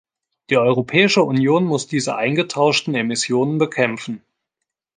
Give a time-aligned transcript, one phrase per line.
[0.49, 4.23] Die Europäische Union muss diese "eingetauschten‟ Emissionen bekämpfen.